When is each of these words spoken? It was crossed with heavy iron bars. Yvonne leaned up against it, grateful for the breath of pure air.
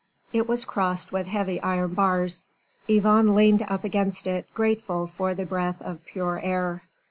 It 0.33 0.47
was 0.47 0.65
crossed 0.65 1.11
with 1.11 1.27
heavy 1.27 1.61
iron 1.61 1.93
bars. 1.93 2.47
Yvonne 2.87 3.35
leaned 3.35 3.61
up 3.61 3.83
against 3.83 4.25
it, 4.25 4.51
grateful 4.51 5.05
for 5.05 5.35
the 5.35 5.45
breath 5.45 5.79
of 5.79 6.03
pure 6.05 6.39
air. 6.43 6.81